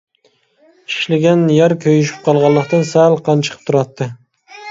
[0.93, 4.09] چىشلىگەن يەر كۆيۈشۈپ قالغانلىقتىن سەل قان چىقىپ تۇراتتى.